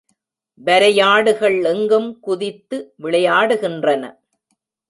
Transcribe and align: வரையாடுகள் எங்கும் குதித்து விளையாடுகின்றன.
வரையாடுகள் 0.61 1.57
எங்கும் 1.63 2.09
குதித்து 2.19 2.79
விளையாடுகின்றன. 3.03 4.03